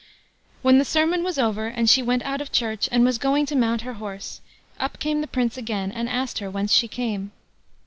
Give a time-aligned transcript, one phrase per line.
[0.63, 3.55] When the sermon was over, and she went out of church and was going to
[3.55, 4.41] mount her horse,
[4.79, 7.31] up came the Prince again, and asked her whence she came.